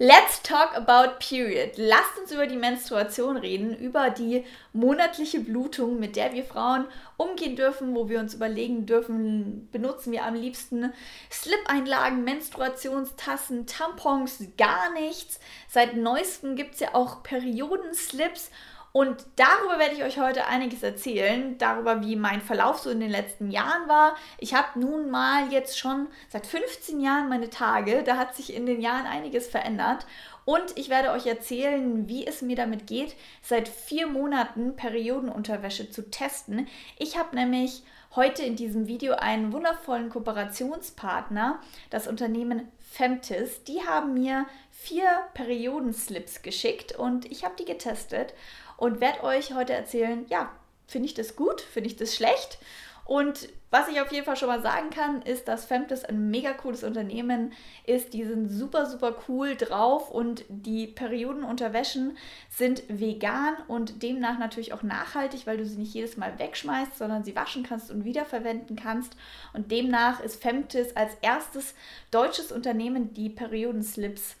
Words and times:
Let's 0.00 0.40
talk 0.44 0.76
about 0.76 1.18
period. 1.18 1.72
Lasst 1.76 2.20
uns 2.20 2.30
über 2.30 2.46
die 2.46 2.54
Menstruation 2.54 3.36
reden, 3.36 3.76
über 3.76 4.10
die 4.10 4.44
monatliche 4.72 5.40
Blutung, 5.40 5.98
mit 5.98 6.14
der 6.14 6.32
wir 6.32 6.44
Frauen 6.44 6.84
umgehen 7.16 7.56
dürfen, 7.56 7.96
wo 7.96 8.08
wir 8.08 8.20
uns 8.20 8.32
überlegen 8.32 8.86
dürfen, 8.86 9.68
benutzen 9.72 10.12
wir 10.12 10.24
am 10.24 10.34
liebsten 10.34 10.92
Slip-Einlagen, 11.32 12.22
Menstruationstassen, 12.22 13.66
Tampons, 13.66 14.38
gar 14.56 14.92
nichts. 14.92 15.40
Seit 15.68 15.96
neuestem 15.96 16.54
gibt 16.54 16.74
es 16.74 16.80
ja 16.80 16.94
auch 16.94 17.24
Periodenslips 17.24 18.52
und 18.92 19.26
darüber 19.36 19.78
werde 19.78 19.94
ich 19.94 20.02
euch 20.02 20.18
heute 20.18 20.46
einiges 20.46 20.82
erzählen, 20.82 21.58
darüber, 21.58 22.02
wie 22.02 22.16
mein 22.16 22.40
Verlauf 22.40 22.78
so 22.78 22.90
in 22.90 23.00
den 23.00 23.10
letzten 23.10 23.50
Jahren 23.50 23.88
war. 23.88 24.16
Ich 24.38 24.54
habe 24.54 24.80
nun 24.80 25.10
mal 25.10 25.52
jetzt 25.52 25.78
schon 25.78 26.08
seit 26.28 26.46
15 26.46 27.00
Jahren 27.00 27.28
meine 27.28 27.50
Tage, 27.50 28.02
da 28.02 28.16
hat 28.16 28.34
sich 28.34 28.54
in 28.54 28.66
den 28.66 28.80
Jahren 28.80 29.06
einiges 29.06 29.46
verändert. 29.48 30.06
Und 30.44 30.76
ich 30.76 30.88
werde 30.88 31.10
euch 31.10 31.26
erzählen, 31.26 32.08
wie 32.08 32.26
es 32.26 32.40
mir 32.40 32.56
damit 32.56 32.86
geht, 32.86 33.14
seit 33.42 33.68
vier 33.68 34.06
Monaten 34.06 34.76
Periodenunterwäsche 34.76 35.90
zu 35.90 36.10
testen. 36.10 36.66
Ich 36.98 37.18
habe 37.18 37.36
nämlich 37.36 37.82
heute 38.16 38.42
in 38.42 38.56
diesem 38.56 38.86
Video 38.86 39.14
einen 39.14 39.52
wundervollen 39.52 40.08
Kooperationspartner, 40.08 41.60
das 41.90 42.08
Unternehmen 42.08 42.72
Femtis. 42.78 43.64
Die 43.64 43.86
haben 43.86 44.14
mir 44.14 44.46
vier 44.70 45.06
Periodenslips 45.34 46.40
geschickt 46.40 46.92
und 46.96 47.30
ich 47.30 47.44
habe 47.44 47.54
die 47.58 47.66
getestet 47.66 48.32
und 48.78 49.02
werde 49.02 49.24
euch 49.24 49.52
heute 49.52 49.74
erzählen, 49.74 50.24
ja, 50.30 50.50
finde 50.86 51.06
ich 51.06 51.14
das 51.14 51.36
gut, 51.36 51.60
finde 51.60 51.90
ich 51.90 51.96
das 51.96 52.14
schlecht. 52.14 52.58
Und 53.04 53.48
was 53.70 53.88
ich 53.88 54.00
auf 54.02 54.12
jeden 54.12 54.26
Fall 54.26 54.36
schon 54.36 54.48
mal 54.48 54.60
sagen 54.60 54.90
kann, 54.90 55.22
ist, 55.22 55.48
dass 55.48 55.64
Femtis 55.64 56.04
ein 56.04 56.30
mega 56.30 56.52
cooles 56.52 56.84
Unternehmen 56.84 57.52
ist. 57.84 58.12
Die 58.12 58.24
sind 58.24 58.48
super, 58.48 58.84
super 58.84 59.14
cool 59.28 59.56
drauf 59.56 60.10
und 60.10 60.44
die 60.48 60.86
Periodenunterwäschen 60.86 62.18
sind 62.50 62.82
vegan 62.88 63.56
und 63.66 64.02
demnach 64.02 64.38
natürlich 64.38 64.74
auch 64.74 64.82
nachhaltig, 64.82 65.46
weil 65.46 65.56
du 65.56 65.64
sie 65.64 65.78
nicht 65.78 65.94
jedes 65.94 66.18
Mal 66.18 66.38
wegschmeißt, 66.38 66.98
sondern 66.98 67.24
sie 67.24 67.34
waschen 67.34 67.62
kannst 67.62 67.90
und 67.90 68.04
wiederverwenden 68.04 68.76
kannst. 68.76 69.16
Und 69.54 69.70
demnach 69.70 70.20
ist 70.20 70.42
Femtis 70.42 70.94
als 70.94 71.12
erstes 71.22 71.74
deutsches 72.10 72.52
Unternehmen, 72.52 73.14
die 73.14 73.30
Periodenslips 73.30 74.36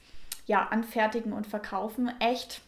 ja 0.46 0.68
anfertigen 0.68 1.32
und 1.32 1.46
verkaufen. 1.46 2.12
Echt 2.20 2.60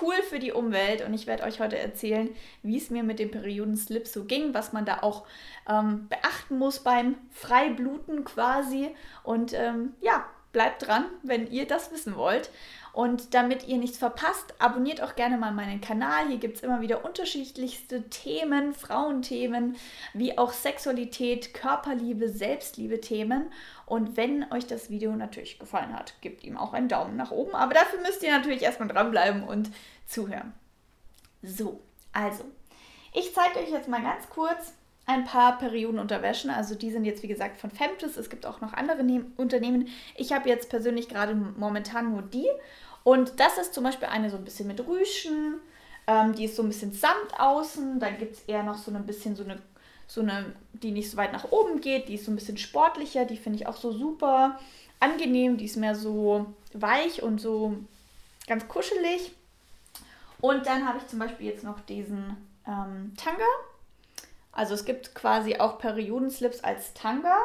cool 0.00 0.14
für 0.28 0.38
die 0.38 0.52
Umwelt 0.52 1.04
und 1.04 1.14
ich 1.14 1.26
werde 1.26 1.44
euch 1.44 1.60
heute 1.60 1.78
erzählen, 1.78 2.30
wie 2.62 2.76
es 2.76 2.90
mir 2.90 3.02
mit 3.02 3.18
dem 3.18 3.30
Periodenslip 3.30 4.06
so 4.06 4.24
ging, 4.24 4.54
was 4.54 4.72
man 4.72 4.84
da 4.84 4.98
auch 5.02 5.26
ähm, 5.68 6.08
beachten 6.08 6.58
muss 6.58 6.80
beim 6.80 7.16
Freibluten 7.30 8.24
quasi. 8.24 8.94
Und 9.22 9.52
ähm, 9.54 9.94
ja, 10.00 10.26
bleibt 10.58 10.88
dran, 10.88 11.06
wenn 11.22 11.48
ihr 11.48 11.68
das 11.68 11.92
wissen 11.92 12.16
wollt. 12.16 12.50
Und 12.92 13.32
damit 13.32 13.68
ihr 13.68 13.78
nichts 13.78 13.96
verpasst, 13.96 14.54
abonniert 14.58 15.00
auch 15.00 15.14
gerne 15.14 15.38
mal 15.38 15.52
meinen 15.52 15.80
Kanal. 15.80 16.26
Hier 16.26 16.38
gibt 16.38 16.56
es 16.56 16.64
immer 16.64 16.80
wieder 16.80 17.04
unterschiedlichste 17.04 18.10
Themen, 18.10 18.74
Frauenthemen, 18.74 19.76
wie 20.14 20.36
auch 20.36 20.52
Sexualität, 20.52 21.54
Körperliebe, 21.54 22.28
Selbstliebe-Themen. 22.28 23.52
Und 23.86 24.16
wenn 24.16 24.50
euch 24.50 24.66
das 24.66 24.90
Video 24.90 25.14
natürlich 25.14 25.60
gefallen 25.60 25.96
hat, 25.96 26.20
gebt 26.22 26.42
ihm 26.42 26.56
auch 26.56 26.72
einen 26.72 26.88
Daumen 26.88 27.14
nach 27.14 27.30
oben. 27.30 27.54
Aber 27.54 27.74
dafür 27.74 28.00
müsst 28.00 28.24
ihr 28.24 28.36
natürlich 28.36 28.62
erstmal 28.62 28.88
dranbleiben 28.88 29.44
und 29.44 29.70
zuhören. 30.08 30.54
So, 31.40 31.80
also, 32.12 32.42
ich 33.14 33.32
zeige 33.32 33.60
euch 33.60 33.70
jetzt 33.70 33.86
mal 33.86 34.02
ganz 34.02 34.28
kurz 34.28 34.72
ein 35.08 35.24
paar 35.24 35.58
Periodenunterwäschen. 35.58 36.50
Also 36.50 36.74
die 36.74 36.90
sind 36.90 37.04
jetzt 37.04 37.22
wie 37.22 37.28
gesagt 37.28 37.58
von 37.58 37.70
Femtis. 37.70 38.16
Es 38.16 38.30
gibt 38.30 38.46
auch 38.46 38.60
noch 38.60 38.74
andere 38.74 39.02
ne 39.02 39.24
Unternehmen. 39.36 39.88
Ich 40.16 40.32
habe 40.32 40.48
jetzt 40.48 40.68
persönlich 40.68 41.08
gerade 41.08 41.34
momentan 41.34 42.12
nur 42.12 42.22
die 42.22 42.46
und 43.04 43.40
das 43.40 43.56
ist 43.56 43.72
zum 43.72 43.84
Beispiel 43.84 44.08
eine 44.08 44.28
so 44.28 44.36
ein 44.36 44.44
bisschen 44.44 44.68
mit 44.68 44.86
Rüschen. 44.86 45.60
Ähm, 46.06 46.34
die 46.34 46.44
ist 46.44 46.56
so 46.56 46.62
ein 46.62 46.68
bisschen 46.68 46.92
samt 46.92 47.38
außen. 47.38 47.98
Dann 48.00 48.18
gibt 48.18 48.34
es 48.34 48.42
eher 48.42 48.62
noch 48.62 48.76
so 48.76 48.94
ein 48.94 49.06
bisschen 49.06 49.34
so 49.34 49.44
eine, 49.44 49.58
so 50.06 50.20
eine, 50.20 50.54
die 50.74 50.90
nicht 50.90 51.10
so 51.10 51.16
weit 51.16 51.32
nach 51.32 51.50
oben 51.50 51.80
geht. 51.80 52.08
Die 52.08 52.16
ist 52.16 52.26
so 52.26 52.30
ein 52.30 52.36
bisschen 52.36 52.58
sportlicher. 52.58 53.24
Die 53.24 53.38
finde 53.38 53.58
ich 53.58 53.66
auch 53.66 53.76
so 53.76 53.92
super 53.92 54.60
angenehm. 55.00 55.56
Die 55.56 55.64
ist 55.64 55.76
mehr 55.76 55.94
so 55.94 56.44
weich 56.74 57.22
und 57.22 57.40
so 57.40 57.78
ganz 58.46 58.68
kuschelig. 58.68 59.32
Und 60.42 60.66
dann 60.66 60.86
habe 60.86 60.98
ich 60.98 61.06
zum 61.06 61.18
Beispiel 61.18 61.46
jetzt 61.46 61.64
noch 61.64 61.80
diesen 61.80 62.36
ähm, 62.66 63.14
Tanga. 63.16 63.46
Also 64.58 64.74
es 64.74 64.84
gibt 64.84 65.14
quasi 65.14 65.58
auch 65.58 65.78
Periodenslips 65.78 66.64
als 66.64 66.92
Tanga. 66.92 67.38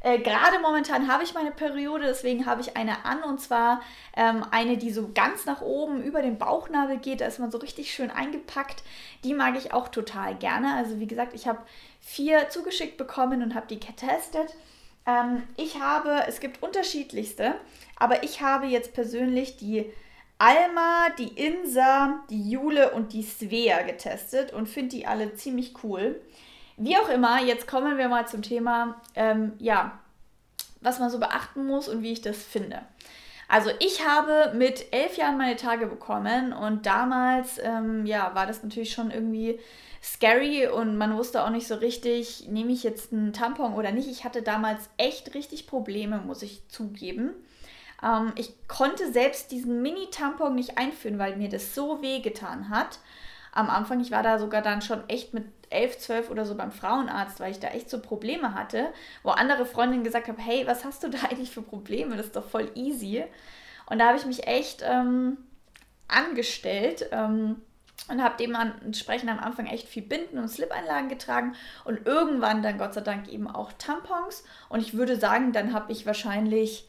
Äh, 0.00 0.18
Gerade 0.18 0.58
momentan 0.60 1.06
habe 1.06 1.22
ich 1.22 1.32
meine 1.32 1.52
Periode, 1.52 2.06
deswegen 2.06 2.44
habe 2.44 2.60
ich 2.60 2.76
eine 2.76 3.04
an 3.04 3.22
und 3.22 3.40
zwar 3.40 3.82
ähm, 4.16 4.44
eine, 4.50 4.76
die 4.76 4.90
so 4.90 5.12
ganz 5.14 5.46
nach 5.46 5.60
oben 5.60 6.02
über 6.02 6.22
den 6.22 6.38
Bauchnabel 6.38 6.98
geht. 6.98 7.20
Da 7.20 7.26
ist 7.26 7.38
man 7.38 7.52
so 7.52 7.58
richtig 7.58 7.94
schön 7.94 8.10
eingepackt. 8.10 8.82
Die 9.22 9.32
mag 9.32 9.56
ich 9.56 9.72
auch 9.72 9.86
total 9.86 10.34
gerne. 10.34 10.74
Also 10.74 10.98
wie 10.98 11.06
gesagt, 11.06 11.34
ich 11.34 11.46
habe 11.46 11.60
vier 12.00 12.48
zugeschickt 12.48 12.96
bekommen 12.96 13.44
und 13.44 13.54
habe 13.54 13.68
die 13.68 13.78
getestet. 13.78 14.56
Ähm, 15.06 15.44
ich 15.56 15.78
habe, 15.78 16.24
es 16.26 16.40
gibt 16.40 16.64
unterschiedlichste, 16.64 17.54
aber 17.94 18.24
ich 18.24 18.40
habe 18.40 18.66
jetzt 18.66 18.92
persönlich 18.92 19.56
die 19.56 19.92
Alma, 20.38 21.10
die 21.16 21.28
Insa, 21.28 22.24
die 22.28 22.50
Jule 22.50 22.90
und 22.90 23.12
die 23.12 23.22
Svea 23.22 23.82
getestet 23.82 24.52
und 24.52 24.68
finde 24.68 24.96
die 24.96 25.06
alle 25.06 25.36
ziemlich 25.36 25.84
cool. 25.84 26.20
Wie 26.76 26.96
auch 26.96 27.08
immer, 27.08 27.42
jetzt 27.42 27.66
kommen 27.66 27.96
wir 27.96 28.08
mal 28.08 28.26
zum 28.28 28.42
Thema, 28.42 29.00
ähm, 29.14 29.52
ja, 29.58 29.98
was 30.80 30.98
man 30.98 31.10
so 31.10 31.18
beachten 31.18 31.66
muss 31.66 31.88
und 31.88 32.02
wie 32.02 32.12
ich 32.12 32.20
das 32.20 32.36
finde. 32.36 32.82
Also 33.48 33.70
ich 33.78 34.06
habe 34.06 34.52
mit 34.56 34.92
elf 34.92 35.16
Jahren 35.16 35.38
meine 35.38 35.56
Tage 35.56 35.86
bekommen 35.86 36.52
und 36.52 36.84
damals, 36.84 37.58
ähm, 37.62 38.04
ja, 38.04 38.34
war 38.34 38.46
das 38.46 38.62
natürlich 38.62 38.92
schon 38.92 39.10
irgendwie 39.10 39.60
scary 40.02 40.66
und 40.68 40.96
man 40.96 41.16
wusste 41.16 41.44
auch 41.44 41.50
nicht 41.50 41.66
so 41.66 41.76
richtig, 41.76 42.48
nehme 42.48 42.72
ich 42.72 42.82
jetzt 42.82 43.12
einen 43.12 43.32
Tampon 43.32 43.74
oder 43.74 43.92
nicht. 43.92 44.08
Ich 44.08 44.24
hatte 44.24 44.42
damals 44.42 44.88
echt 44.96 45.34
richtig 45.34 45.66
Probleme, 45.66 46.18
muss 46.18 46.42
ich 46.42 46.68
zugeben. 46.68 47.34
Ähm, 48.02 48.32
ich 48.36 48.52
konnte 48.68 49.10
selbst 49.12 49.50
diesen 49.52 49.80
Mini-Tampon 49.82 50.54
nicht 50.54 50.76
einführen, 50.76 51.18
weil 51.18 51.36
mir 51.36 51.48
das 51.48 51.74
so 51.74 52.02
weh 52.02 52.20
getan 52.20 52.68
hat. 52.68 52.98
Am 53.52 53.70
Anfang, 53.70 54.00
ich 54.00 54.10
war 54.10 54.22
da 54.22 54.38
sogar 54.38 54.60
dann 54.60 54.82
schon 54.82 55.08
echt 55.08 55.32
mit 55.34 55.55
11, 55.70 55.98
12 55.98 56.30
oder 56.30 56.44
so 56.44 56.54
beim 56.54 56.72
Frauenarzt, 56.72 57.40
weil 57.40 57.50
ich 57.50 57.60
da 57.60 57.68
echt 57.68 57.90
so 57.90 58.00
Probleme 58.00 58.54
hatte, 58.54 58.88
wo 59.22 59.30
andere 59.30 59.66
Freundinnen 59.66 60.04
gesagt 60.04 60.28
haben, 60.28 60.38
hey, 60.38 60.66
was 60.66 60.84
hast 60.84 61.02
du 61.02 61.08
da 61.08 61.18
eigentlich 61.30 61.50
für 61.50 61.62
Probleme? 61.62 62.16
Das 62.16 62.26
ist 62.26 62.36
doch 62.36 62.48
voll 62.48 62.70
easy. 62.74 63.24
Und 63.88 63.98
da 63.98 64.08
habe 64.08 64.18
ich 64.18 64.26
mich 64.26 64.46
echt 64.46 64.82
ähm, 64.84 65.38
angestellt 66.08 67.08
ähm, 67.12 67.62
und 68.08 68.22
habe 68.22 68.36
dementsprechend 68.38 69.30
am 69.30 69.38
Anfang 69.38 69.66
echt 69.66 69.88
viel 69.88 70.02
Binden 70.02 70.38
und 70.38 70.48
Slip-Einlagen 70.48 71.08
getragen 71.08 71.54
und 71.84 72.06
irgendwann 72.06 72.62
dann 72.62 72.78
Gott 72.78 72.94
sei 72.94 73.00
Dank 73.00 73.28
eben 73.28 73.48
auch 73.48 73.72
Tampons. 73.72 74.44
Und 74.68 74.80
ich 74.80 74.94
würde 74.94 75.16
sagen, 75.16 75.52
dann 75.52 75.72
habe 75.72 75.92
ich 75.92 76.06
wahrscheinlich 76.06 76.88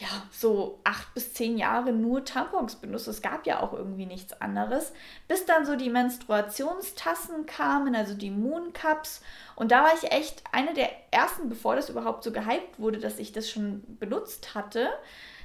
ja, 0.00 0.08
so 0.32 0.80
acht 0.82 1.12
bis 1.12 1.34
zehn 1.34 1.58
Jahre 1.58 1.92
nur 1.92 2.24
Tampons 2.24 2.76
benutzt. 2.76 3.06
Es 3.06 3.20
gab 3.20 3.46
ja 3.46 3.60
auch 3.60 3.74
irgendwie 3.74 4.06
nichts 4.06 4.32
anderes. 4.40 4.92
Bis 5.28 5.44
dann 5.44 5.66
so 5.66 5.76
die 5.76 5.90
Menstruationstassen 5.90 7.44
kamen, 7.44 7.94
also 7.94 8.14
die 8.14 8.30
Moon 8.30 8.72
Cups. 8.72 9.20
Und 9.56 9.72
da 9.72 9.82
war 9.82 9.92
ich 9.94 10.10
echt 10.10 10.42
eine 10.52 10.72
der 10.72 10.88
ersten, 11.10 11.50
bevor 11.50 11.76
das 11.76 11.90
überhaupt 11.90 12.24
so 12.24 12.32
gehypt 12.32 12.78
wurde, 12.78 12.98
dass 12.98 13.18
ich 13.18 13.32
das 13.32 13.50
schon 13.50 13.82
benutzt 13.98 14.54
hatte. 14.54 14.88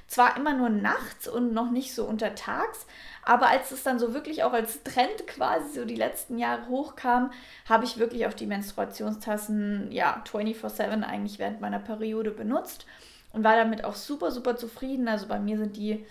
Zwar 0.08 0.36
immer 0.38 0.54
nur 0.54 0.70
nachts 0.70 1.28
und 1.28 1.52
noch 1.52 1.70
nicht 1.70 1.92
so 1.92 2.04
untertags, 2.04 2.86
aber 3.24 3.48
als 3.48 3.72
es 3.72 3.82
dann 3.82 3.98
so 3.98 4.14
wirklich 4.14 4.44
auch 4.44 4.52
als 4.52 4.84
Trend 4.84 5.26
quasi 5.26 5.80
so 5.80 5.84
die 5.84 5.96
letzten 5.96 6.38
Jahre 6.38 6.68
hochkam, 6.68 7.32
habe 7.68 7.84
ich 7.84 7.98
wirklich 7.98 8.24
auch 8.24 8.32
die 8.32 8.46
Menstruationstassen 8.46 9.90
ja 9.90 10.22
24/7 10.24 11.02
eigentlich 11.02 11.40
während 11.40 11.60
meiner 11.60 11.80
Periode 11.80 12.30
benutzt 12.30 12.86
und 13.36 13.44
war 13.44 13.54
damit 13.54 13.84
auch 13.84 13.94
super, 13.94 14.30
super 14.30 14.56
zufrieden. 14.56 15.08
Also 15.08 15.26
bei 15.28 15.38
mir 15.38 15.58
sind 15.58 15.76
die, 15.76 16.04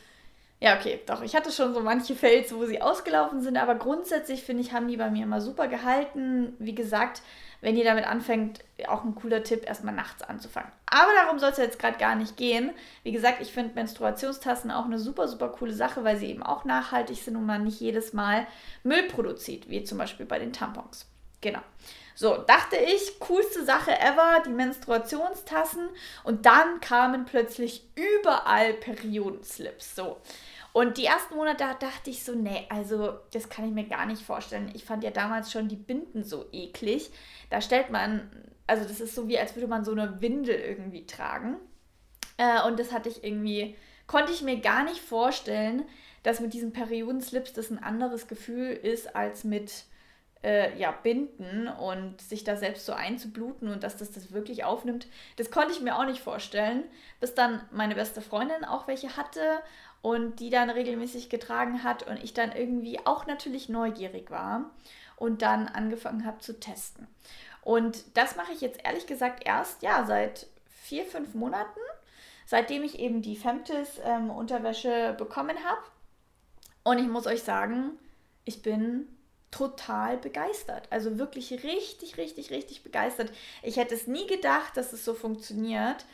ja, 0.62 0.78
okay, 0.78 1.02
doch, 1.08 1.24
ich 1.24 1.36
hatte 1.36 1.52
schon 1.52 1.74
so 1.74 1.82
manche 1.82 2.16
Fails, 2.16 2.54
wo 2.54 2.66
sie 2.66 2.84
ausgelaufen 2.84 3.42
sind, 3.42 3.58
aber 3.58 3.74
grundsätzlich 3.76 4.44
finde 4.44 4.62
ich, 4.62 4.74
haben 4.74 4.88
die 4.88 4.96
bei 4.96 5.10
mir 5.10 5.24
immer 5.24 5.42
super 5.42 5.68
gehalten. 5.68 6.54
Wie 6.60 6.76
gesagt, 6.76 7.24
wenn 7.62 7.76
ihr 7.76 7.84
damit 7.84 8.06
anfängt, 8.06 8.60
auch 8.88 9.04
ein 9.04 9.16
cooler 9.16 9.44
Tipp, 9.44 9.66
erstmal 9.66 9.96
nachts 9.96 10.22
anzufangen. 10.22 10.72
Aber 10.86 11.12
darum 11.24 11.40
soll 11.40 11.50
es 11.50 11.58
jetzt 11.58 11.80
gerade 11.80 11.98
gar 11.98 12.14
nicht 12.14 12.38
gehen. 12.38 12.70
Wie 13.02 13.12
gesagt, 13.12 13.42
ich 13.42 13.52
finde 13.52 13.74
Menstruationstassen 13.74 14.70
auch 14.70 14.86
eine 14.86 15.00
super, 15.00 15.28
super 15.28 15.50
coole 15.50 15.74
Sache, 15.74 16.04
weil 16.04 16.18
sie 16.18 16.28
eben 16.28 16.44
auch 16.44 16.64
nachhaltig 16.64 17.18
sind 17.18 17.38
und 17.38 17.48
man 17.48 17.64
nicht 17.64 17.80
jedes 17.80 18.14
Mal 18.14 18.46
Müll 18.84 19.04
produziert, 19.08 19.68
wie 19.68 19.84
zum 19.84 19.98
Beispiel 19.98 20.28
bei 20.28 20.38
den 20.38 20.54
Tampons. 20.54 21.08
Genau. 21.42 21.62
So, 22.16 22.38
dachte 22.38 22.78
ich, 22.78 23.20
coolste 23.20 23.64
Sache 23.64 23.92
ever, 24.00 24.42
die 24.46 24.52
Menstruationstassen. 24.52 25.90
Und 26.24 26.46
dann 26.46 26.80
kamen 26.80 27.26
plötzlich 27.26 27.88
überall 27.96 28.74
Periodenslips. 28.74 29.96
So. 29.96 30.18
Und 30.74 30.98
die 30.98 31.06
ersten 31.06 31.36
Monate 31.36 31.64
dachte 31.80 32.10
ich 32.10 32.24
so, 32.24 32.34
nee, 32.34 32.66
also 32.70 33.20
das 33.32 33.50
kann 33.50 33.68
ich 33.68 33.74
mir 33.74 33.88
gar 33.88 34.06
nicht 34.06 34.24
vorstellen. 34.24 34.72
Ich 34.74 34.86
fand 34.86 35.04
ja 35.04 35.12
damals 35.12 35.52
schon 35.52 35.68
die 35.68 35.76
Binden 35.76 36.24
so 36.24 36.46
eklig. 36.52 37.12
Da 37.50 37.62
stellt 37.62 37.92
man, 37.92 38.32
also 38.66 38.88
das 38.88 39.00
ist 39.00 39.14
so 39.14 39.28
wie, 39.28 39.38
als 39.38 39.56
würde 39.56 39.68
man 39.68 39.86
so 39.86 39.92
eine 39.92 40.22
Windel 40.22 40.56
irgendwie 40.56 41.06
tragen. 41.06 41.58
Äh, 42.38 42.62
und 42.66 42.80
das 42.80 42.92
hatte 42.92 43.10
ich 43.10 43.24
irgendwie 43.24 43.76
konnte 44.08 44.32
ich 44.32 44.42
mir 44.42 44.60
gar 44.60 44.84
nicht 44.84 45.00
vorstellen, 45.00 45.84
dass 46.24 46.40
mit 46.40 46.54
diesen 46.54 46.74
Periodenslips 46.74 47.54
das 47.54 47.70
ein 47.70 47.82
anderes 47.82 48.28
Gefühl 48.28 48.72
ist 48.72 49.16
als 49.16 49.44
mit 49.44 49.86
äh, 50.46 50.78
ja, 50.78 50.92
Binden 50.92 51.68
und 51.68 52.22
sich 52.22 52.44
da 52.44 52.56
selbst 52.56 52.86
so 52.86 52.94
einzubluten 52.94 53.68
und 53.68 53.84
dass 53.84 53.98
das 53.98 54.12
das 54.12 54.32
wirklich 54.32 54.64
aufnimmt. 54.64 55.08
Das 55.38 55.50
konnte 55.50 55.74
ich 55.74 55.82
mir 55.82 55.98
auch 55.98 56.06
nicht 56.06 56.22
vorstellen, 56.22 56.84
bis 57.20 57.34
dann 57.34 57.62
meine 57.72 57.96
beste 57.96 58.22
Freundin 58.22 58.64
auch 58.64 58.88
welche 58.88 59.18
hatte 59.18 59.42
und 60.04 60.40
die 60.40 60.52
dann 60.52 60.70
regelmäßig 60.70 61.30
getragen 61.30 61.84
hat 61.84 62.08
und 62.08 62.24
ich 62.24 62.36
dann 62.36 62.52
irgendwie 62.52 63.00
auch 63.06 63.26
natürlich 63.26 63.70
neugierig 63.70 64.30
war 64.30 64.70
und 65.16 65.42
dann 65.42 65.68
angefangen 65.68 66.26
habe 66.28 66.38
zu 66.38 66.60
testen. 66.60 67.08
Und 67.64 68.16
das 68.16 68.36
mache 68.36 68.52
ich 68.54 68.62
jetzt 68.62 68.86
ehrlich 68.86 69.08
gesagt 69.08 69.48
erst, 69.48 69.82
ja, 69.82 70.06
seit 70.06 70.46
vier, 70.84 71.06
fünf 71.06 71.34
Monaten, 71.34 71.80
seitdem 72.46 72.84
ich 72.84 73.00
eben 73.00 73.24
die 73.24 73.36
Femtis 73.36 74.00
ähm, 74.04 74.30
Unterwäsche 74.30 75.16
bekommen 75.18 75.58
habe. 75.68 75.82
Und 76.84 77.00
ich 77.00 77.08
muss 77.08 77.26
euch 77.26 77.42
sagen, 77.42 77.98
ich 78.44 78.62
bin 78.62 79.08
total 79.56 80.18
begeistert. 80.18 80.88
Also 80.90 81.18
wirklich 81.18 81.52
richtig, 81.64 82.18
richtig, 82.18 82.52
richtig 82.52 82.84
begeistert. 82.84 83.32
Ich 83.64 83.78
hätte 83.78 83.96
es 83.96 84.06
nie 84.06 84.28
gedacht, 84.28 84.76
dass 84.76 84.92
es 84.92 85.06
so 85.06 85.14
funktioniert. 85.14 86.06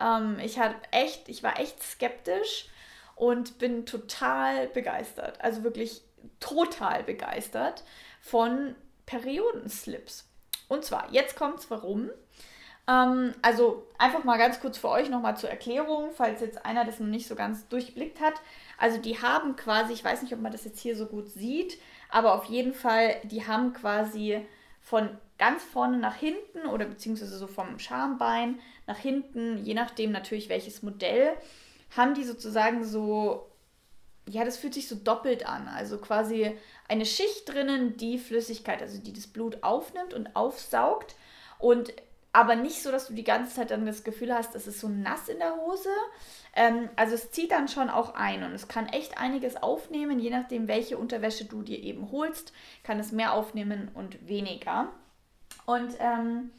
Ähm, 0.00 0.38
ich 0.42 0.58
hatte 0.58 0.76
echt, 0.90 1.28
ich 1.28 1.42
war 1.42 1.60
echt 1.60 1.80
skeptisch 1.82 2.68
und 3.14 3.58
bin 3.58 3.86
total 3.86 4.66
begeistert. 4.68 5.40
Also 5.40 5.62
wirklich 5.62 6.02
total 6.40 7.04
begeistert 7.04 7.84
von 8.20 8.74
Periodenslips. 9.06 10.26
Und 10.68 10.84
zwar, 10.84 11.12
jetzt 11.12 11.36
kommt 11.36 11.60
es 11.60 11.70
warum. 11.70 12.10
Ähm, 12.88 13.34
also 13.42 13.86
einfach 13.98 14.24
mal 14.24 14.36
ganz 14.36 14.60
kurz 14.60 14.78
für 14.78 14.88
euch 14.88 15.10
nochmal 15.10 15.36
zur 15.36 15.50
Erklärung, 15.50 16.10
falls 16.12 16.40
jetzt 16.40 16.64
einer 16.66 16.84
das 16.84 16.98
noch 16.98 17.06
nicht 17.06 17.28
so 17.28 17.36
ganz 17.36 17.68
durchblickt 17.68 18.20
hat. 18.20 18.34
Also 18.78 18.98
die 18.98 19.20
haben 19.22 19.54
quasi, 19.54 19.92
ich 19.92 20.02
weiß 20.02 20.22
nicht, 20.22 20.32
ob 20.32 20.40
man 20.40 20.52
das 20.52 20.64
jetzt 20.64 20.80
hier 20.80 20.96
so 20.96 21.06
gut 21.06 21.28
sieht, 21.28 21.78
aber 22.10 22.34
auf 22.34 22.44
jeden 22.44 22.74
Fall, 22.74 23.16
die 23.24 23.46
haben 23.46 23.72
quasi 23.72 24.40
von 24.80 25.08
ganz 25.38 25.62
vorne 25.62 25.98
nach 25.98 26.16
hinten 26.16 26.66
oder 26.66 26.84
beziehungsweise 26.84 27.38
so 27.38 27.46
vom 27.46 27.78
Schambein 27.78 28.58
nach 28.86 28.98
hinten, 28.98 29.58
je 29.64 29.74
nachdem 29.74 30.12
natürlich 30.12 30.48
welches 30.48 30.82
Modell, 30.82 31.32
haben 31.96 32.14
die 32.14 32.24
sozusagen 32.24 32.84
so 32.84 33.50
ja, 34.28 34.44
das 34.44 34.56
fühlt 34.58 34.74
sich 34.74 34.88
so 34.88 34.94
doppelt 34.94 35.46
an. 35.46 35.68
Also 35.68 35.98
quasi 35.98 36.56
eine 36.88 37.06
Schicht 37.06 37.48
drinnen, 37.48 37.96
die 37.96 38.18
Flüssigkeit, 38.18 38.80
also 38.80 38.98
die 38.98 39.12
das 39.12 39.26
Blut 39.26 39.62
aufnimmt 39.62 40.14
und 40.14 40.36
aufsaugt. 40.36 41.16
Und 41.58 41.92
aber 42.32 42.54
nicht 42.54 42.82
so, 42.82 42.90
dass 42.90 43.08
du 43.08 43.14
die 43.14 43.24
ganze 43.24 43.54
Zeit 43.54 43.70
dann 43.70 43.86
das 43.86 44.04
Gefühl 44.04 44.32
hast, 44.32 44.54
es 44.54 44.66
ist 44.66 44.80
so 44.80 44.88
nass 44.88 45.28
in 45.28 45.38
der 45.38 45.56
Hose. 45.56 45.88
Ähm, 46.54 46.88
also 46.96 47.14
es 47.14 47.30
zieht 47.30 47.50
dann 47.50 47.68
schon 47.68 47.90
auch 47.90 48.14
ein 48.14 48.42
und 48.42 48.52
es 48.52 48.68
kann 48.68 48.86
echt 48.88 49.18
einiges 49.18 49.56
aufnehmen, 49.56 50.18
je 50.18 50.30
nachdem, 50.30 50.68
welche 50.68 50.98
Unterwäsche 50.98 51.44
du 51.44 51.62
dir 51.62 51.78
eben 51.78 52.10
holst, 52.12 52.52
kann 52.82 53.00
es 53.00 53.12
mehr 53.12 53.34
aufnehmen 53.34 53.90
und 53.94 54.28
weniger. 54.28 54.88
Und 55.66 55.94
ähm, 55.98 56.50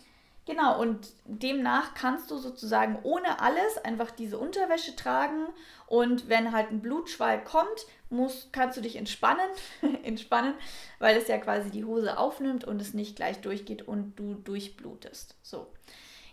Genau, 0.51 0.81
und 0.81 1.13
demnach 1.23 1.93
kannst 1.93 2.29
du 2.29 2.37
sozusagen 2.37 2.99
ohne 3.03 3.39
alles 3.39 3.77
einfach 3.85 4.11
diese 4.11 4.37
Unterwäsche 4.37 4.97
tragen 4.97 5.47
und 5.87 6.27
wenn 6.27 6.51
halt 6.51 6.71
ein 6.71 6.81
Blutschwall 6.81 7.41
kommt, 7.41 7.85
musst, 8.09 8.51
kannst 8.51 8.75
du 8.75 8.81
dich 8.81 8.97
entspannen, 8.97 9.47
entspannen, 10.03 10.55
weil 10.99 11.15
es 11.15 11.29
ja 11.29 11.37
quasi 11.37 11.69
die 11.69 11.85
Hose 11.85 12.17
aufnimmt 12.17 12.65
und 12.65 12.81
es 12.81 12.93
nicht 12.93 13.15
gleich 13.15 13.39
durchgeht 13.39 13.87
und 13.87 14.19
du 14.19 14.33
durchblutest. 14.33 15.37
So, 15.41 15.71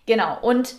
genau, 0.04 0.40
und 0.40 0.74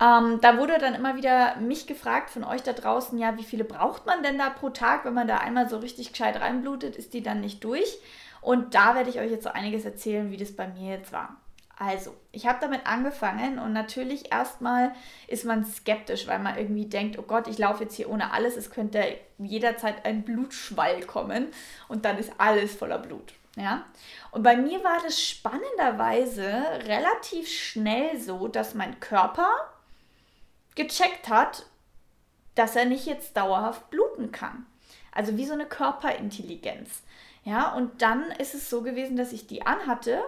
ähm, 0.00 0.38
da 0.40 0.56
wurde 0.56 0.78
dann 0.78 0.94
immer 0.94 1.16
wieder 1.16 1.56
mich 1.56 1.88
gefragt 1.88 2.30
von 2.30 2.44
euch 2.44 2.62
da 2.62 2.74
draußen, 2.74 3.18
ja, 3.18 3.36
wie 3.36 3.42
viele 3.42 3.64
braucht 3.64 4.06
man 4.06 4.22
denn 4.22 4.38
da 4.38 4.50
pro 4.50 4.70
Tag, 4.70 5.04
wenn 5.04 5.14
man 5.14 5.26
da 5.26 5.38
einmal 5.38 5.68
so 5.68 5.78
richtig 5.78 6.12
gescheit 6.12 6.40
reinblutet, 6.40 6.94
ist 6.94 7.12
die 7.12 7.24
dann 7.24 7.40
nicht 7.40 7.64
durch? 7.64 7.98
Und 8.40 8.76
da 8.76 8.94
werde 8.94 9.10
ich 9.10 9.18
euch 9.18 9.32
jetzt 9.32 9.42
so 9.42 9.50
einiges 9.50 9.84
erzählen, 9.84 10.30
wie 10.30 10.36
das 10.36 10.54
bei 10.54 10.68
mir 10.68 10.92
jetzt 10.98 11.10
war. 11.10 11.40
Also, 11.76 12.14
ich 12.30 12.46
habe 12.46 12.58
damit 12.60 12.86
angefangen 12.86 13.58
und 13.58 13.72
natürlich 13.72 14.32
erstmal 14.32 14.92
ist 15.26 15.44
man 15.44 15.64
skeptisch, 15.64 16.26
weil 16.28 16.38
man 16.38 16.56
irgendwie 16.56 16.86
denkt, 16.86 17.18
oh 17.18 17.22
Gott, 17.22 17.48
ich 17.48 17.58
laufe 17.58 17.82
jetzt 17.82 17.96
hier 17.96 18.08
ohne 18.10 18.32
alles, 18.32 18.56
es 18.56 18.70
könnte 18.70 19.02
jederzeit 19.38 20.04
ein 20.04 20.22
Blutschwall 20.22 21.00
kommen 21.00 21.48
und 21.88 22.04
dann 22.04 22.18
ist 22.18 22.32
alles 22.38 22.74
voller 22.74 22.98
Blut. 22.98 23.34
Ja? 23.56 23.84
Und 24.30 24.42
bei 24.44 24.56
mir 24.56 24.82
war 24.84 25.00
das 25.02 25.20
spannenderweise 25.20 26.44
relativ 26.86 27.48
schnell 27.48 28.20
so, 28.20 28.46
dass 28.46 28.74
mein 28.74 29.00
Körper 29.00 29.48
gecheckt 30.76 31.28
hat, 31.28 31.66
dass 32.54 32.76
er 32.76 32.84
nicht 32.84 33.06
jetzt 33.06 33.36
dauerhaft 33.36 33.90
bluten 33.90 34.30
kann. 34.30 34.66
Also 35.12 35.36
wie 35.36 35.46
so 35.46 35.54
eine 35.54 35.66
Körperintelligenz. 35.66 37.02
Ja, 37.44 37.74
und 37.74 38.00
dann 38.00 38.30
ist 38.32 38.54
es 38.54 38.70
so 38.70 38.82
gewesen, 38.82 39.16
dass 39.16 39.32
ich 39.32 39.46
die 39.46 39.66
anhatte 39.66 40.24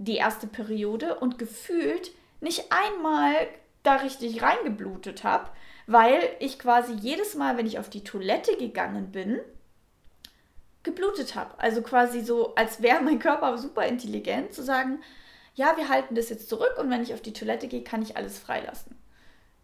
die 0.00 0.16
erste 0.16 0.46
Periode 0.46 1.18
und 1.18 1.38
gefühlt 1.38 2.12
nicht 2.40 2.72
einmal 2.72 3.34
da 3.82 3.96
richtig 3.96 4.42
reingeblutet 4.42 5.24
habe, 5.24 5.50
weil 5.86 6.20
ich 6.38 6.58
quasi 6.58 6.94
jedes 6.94 7.34
Mal, 7.34 7.56
wenn 7.56 7.66
ich 7.66 7.78
auf 7.78 7.90
die 7.90 8.04
Toilette 8.04 8.56
gegangen 8.56 9.12
bin, 9.12 9.40
geblutet 10.82 11.34
habe. 11.34 11.58
Also 11.58 11.82
quasi 11.82 12.22
so, 12.22 12.54
als 12.54 12.80
wäre 12.80 13.02
mein 13.02 13.18
Körper 13.18 13.58
super 13.58 13.86
intelligent 13.86 14.54
zu 14.54 14.62
sagen, 14.62 15.00
ja, 15.54 15.76
wir 15.76 15.88
halten 15.88 16.14
das 16.14 16.30
jetzt 16.30 16.48
zurück 16.48 16.76
und 16.78 16.88
wenn 16.90 17.02
ich 17.02 17.12
auf 17.12 17.20
die 17.20 17.34
Toilette 17.34 17.68
gehe, 17.68 17.82
kann 17.84 18.02
ich 18.02 18.16
alles 18.16 18.38
freilassen. 18.38 18.96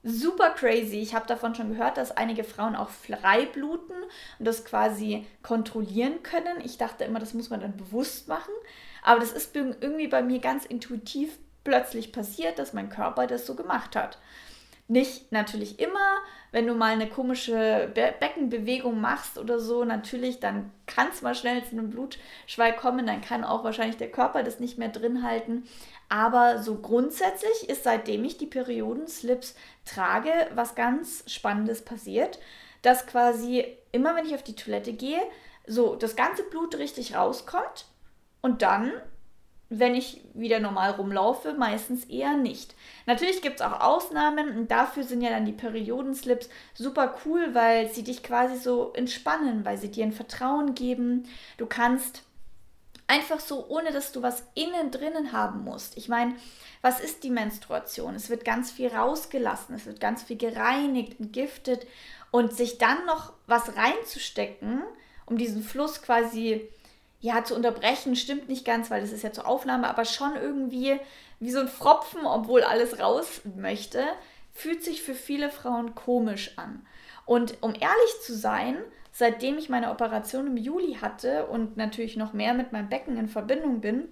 Super 0.03 0.51
crazy. 0.51 1.01
Ich 1.01 1.15
habe 1.15 1.27
davon 1.27 1.55
schon 1.55 1.71
gehört, 1.71 1.97
dass 1.97 2.17
einige 2.17 2.45
Frauen 2.45 2.77
auch 2.77 2.91
frei 2.91 3.47
bluten 3.47 3.95
und 4.39 4.45
das 4.45 4.65
quasi 4.65 5.27
kontrollieren 5.43 6.23
können. 6.23 6.61
Ich 6.63 6.77
dachte 6.77 7.05
immer, 7.05 7.19
das 7.19 7.35
muss 7.35 7.51
man 7.51 7.61
dann 7.61 7.77
bewusst 7.77 8.29
machen. 8.29 8.53
Aber 9.07 9.21
das 9.21 9.31
ist 9.31 9.55
irgendwie 9.55 10.09
bei 10.09 10.21
mir 10.21 10.41
ganz 10.41 10.67
intuitiv 10.67 11.39
plötzlich 11.63 12.11
passiert, 12.11 12.59
dass 12.59 12.73
mein 12.73 12.89
Körper 12.89 13.29
das 13.29 13.47
so 13.47 13.55
gemacht 13.55 13.95
hat. 13.95 14.19
Nicht 14.89 15.31
natürlich 15.31 15.79
immer, 15.79 16.19
wenn 16.51 16.67
du 16.67 16.75
mal 16.75 16.93
eine 16.93 17.09
komische 17.09 17.89
Be 17.95 18.13
Beckenbewegung 18.19 19.01
machst 19.01 19.39
oder 19.39 19.61
so, 19.61 19.85
natürlich, 19.85 20.41
dann 20.41 20.73
kann 20.87 21.07
es 21.13 21.23
mal 21.23 21.37
schnell 21.37 21.63
zu 21.65 21.71
einem 21.73 21.91
Blutschwall 21.91 22.75
kommen, 22.75 23.07
dann 23.07 23.21
kann 23.21 23.45
auch 23.45 23.63
wahrscheinlich 23.63 23.97
der 23.97 24.11
Körper 24.11 24.43
das 24.43 24.59
nicht 24.59 24.77
mehr 24.77 24.89
drin 24.89 25.23
halten. 25.23 25.69
Aber 26.09 26.61
so 26.61 26.75
grundsätzlich 26.75 27.69
ist, 27.69 27.85
seitdem 27.85 28.25
ich 28.25 28.39
die 28.39 28.47
Periodenslips 28.47 29.55
trage, 29.85 30.33
was 30.55 30.75
ganz 30.75 31.23
Spannendes 31.29 31.85
passiert, 31.85 32.41
dass 32.83 33.07
quasi 33.07 33.65
immer, 33.93 34.17
wenn 34.17 34.27
ich 34.27 34.35
auf 34.35 34.43
die 34.43 34.57
Toilette 34.57 34.95
gehe, 34.95 35.23
so 35.65 35.95
das 35.95 36.17
ganze 36.17 36.43
Blut 36.43 36.77
richtig 36.77 37.15
rauskommt 37.15 37.87
und 38.47 38.63
dann, 38.63 38.93
wenn 39.71 39.97
ich 39.97 40.21
wieder 40.35 40.61
normal 40.61 40.93
rumlaufe, 40.93 41.55
meistens 41.55 42.05
eher 42.05 42.37
nicht. 42.37 42.77
Natürlich 43.07 43.43
gibt 43.43 43.57
es 43.57 43.67
auch 43.67 43.81
Ausnahmen 43.81 44.57
und 44.57 44.71
dafür 44.71 45.03
sind 45.03 45.21
ja 45.21 45.31
dann 45.31 45.45
die 45.45 45.53
Periodenslips 45.53 46.49
super 46.73 47.17
cool, 47.25 47.57
weil 47.57 47.91
sie 47.93 48.05
dich 48.05 48.23
quasi 48.23 48.57
so 48.57 48.93
entspannen, 48.93 49.65
weil 49.65 49.79
sie 49.79 49.91
dir 49.91 50.05
ein 50.05 50.13
Vertrauen 50.13 50.77
geben. 50.77 51.29
Du 51.59 51.67
kannst 51.67 52.23
einfach 53.09 53.41
so, 53.41 53.67
ohne 53.67 53.91
dass 53.91 54.13
du 54.13 54.23
was 54.23 54.45
innen 54.55 54.93
drinnen 54.93 55.33
haben 55.33 55.65
musst. 55.65 55.97
Ich 55.97 56.09
meine, 56.09 56.37
was 56.83 57.01
ist 57.01 57.25
die 57.25 57.31
Menstruation? 57.31 58.15
Es 58.15 58.31
wird 58.31 58.45
ganz 58.45 58.71
viel 58.71 58.87
rausgelassen, 58.87 59.75
es 59.75 59.87
wird 59.87 59.99
ganz 59.99 60.23
viel 60.23 60.37
gereinigt, 60.37 61.19
entgiftet 61.19 61.85
und 62.31 62.55
sich 62.55 62.79
dann 62.79 63.05
noch 63.07 63.33
was 63.49 63.75
reinzustecken, 63.75 64.85
um 65.27 65.37
diesen 65.37 65.65
Fluss 65.65 66.03
quasi 66.03 66.69
ja, 67.21 67.45
zu 67.45 67.55
unterbrechen 67.55 68.17
stimmt 68.17 68.49
nicht 68.49 68.65
ganz, 68.65 68.91
weil 68.91 69.01
das 69.01 69.13
ist 69.13 69.23
ja 69.23 69.33
zur 69.33 69.47
Aufnahme, 69.47 69.89
aber 69.89 70.05
schon 70.05 70.37
irgendwie 70.37 70.99
wie 71.41 71.51
so 71.51 71.61
ein 71.61 71.69
Fropfen, 71.69 72.27
obwohl 72.27 72.63
alles 72.63 72.99
raus 72.99 73.43
möchte, 73.57 74.05
fühlt 74.53 74.83
sich 74.83 75.03
für 75.03 75.15
viele 75.15 75.51
Frauen 75.51 75.95
komisch 75.95 76.57
an. 76.57 76.87
Und 77.25 77.63
um 77.63 77.75
ehrlich 77.75 78.21
zu 78.23 78.35
sein, 78.35 78.77
seitdem 79.13 79.59
ich 79.59 79.69
meine 79.69 79.91
Operation 79.91 80.47
im 80.47 80.57
Juli 80.57 80.99
hatte 81.01 81.47
und 81.47 81.77
natürlich 81.77 82.17
noch 82.17 82.33
mehr 82.33 82.55
mit 82.55 82.73
meinem 82.73 82.89
Becken 82.89 83.17
in 83.17 83.29
Verbindung 83.29 83.81
bin, 83.81 84.09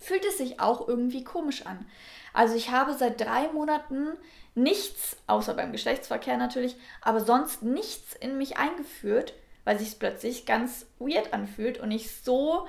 fühlt 0.00 0.24
es 0.24 0.38
sich 0.38 0.60
auch 0.60 0.88
irgendwie 0.88 1.22
komisch 1.22 1.66
an. 1.66 1.86
Also 2.32 2.54
ich 2.54 2.70
habe 2.70 2.94
seit 2.94 3.20
drei 3.20 3.48
Monaten 3.52 4.08
nichts, 4.54 5.16
außer 5.26 5.54
beim 5.54 5.72
Geschlechtsverkehr 5.72 6.36
natürlich, 6.36 6.76
aber 7.00 7.20
sonst 7.20 7.62
nichts 7.62 8.14
in 8.14 8.36
mich 8.36 8.56
eingeführt, 8.56 9.34
weil 9.64 9.78
sich 9.78 9.88
es 9.88 9.94
plötzlich 9.94 10.46
ganz 10.46 10.86
weird 10.98 11.32
anfühlt 11.32 11.78
und 11.78 11.90
ich 11.90 12.10
so 12.14 12.66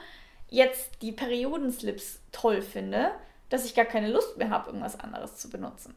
jetzt 0.50 1.02
die 1.02 1.12
Periodenslips 1.12 2.20
toll 2.32 2.62
finde, 2.62 3.12
dass 3.50 3.66
ich 3.66 3.76
gar 3.76 3.86
keine 3.86 4.10
Lust 4.10 4.38
mehr 4.38 4.50
habe, 4.50 4.68
irgendwas 4.68 5.00
anderes 5.00 5.38
zu 5.38 5.50
benutzen. 5.50 5.96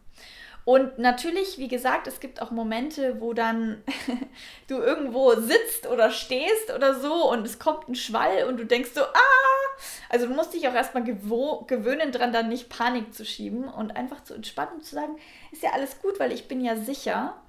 Und 0.66 0.98
natürlich, 0.98 1.58
wie 1.58 1.68
gesagt, 1.68 2.08
es 2.08 2.18
gibt 2.18 2.42
auch 2.42 2.50
Momente, 2.50 3.20
wo 3.20 3.32
dann 3.32 3.84
du 4.68 4.78
irgendwo 4.78 5.32
sitzt 5.36 5.86
oder 5.86 6.10
stehst 6.10 6.74
oder 6.74 6.98
so 6.98 7.30
und 7.30 7.46
es 7.46 7.60
kommt 7.60 7.88
ein 7.88 7.94
Schwall 7.94 8.48
und 8.48 8.58
du 8.58 8.64
denkst 8.64 8.90
so, 8.92 9.02
ah! 9.02 9.80
Also 10.08 10.26
du 10.26 10.34
musst 10.34 10.54
dich 10.54 10.66
auch 10.66 10.74
erstmal 10.74 11.04
gewöhnen 11.04 12.10
dran, 12.10 12.32
dann 12.32 12.48
nicht 12.48 12.68
Panik 12.68 13.14
zu 13.14 13.24
schieben 13.24 13.68
und 13.68 13.94
einfach 13.94 14.24
zu 14.24 14.34
entspannen 14.34 14.78
und 14.78 14.84
zu 14.84 14.96
sagen, 14.96 15.16
ist 15.52 15.62
ja 15.62 15.70
alles 15.70 16.00
gut, 16.00 16.18
weil 16.18 16.32
ich 16.32 16.48
bin 16.48 16.60
ja 16.60 16.76
sicher. 16.76 17.40